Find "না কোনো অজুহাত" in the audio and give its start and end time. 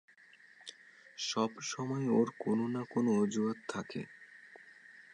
2.67-3.59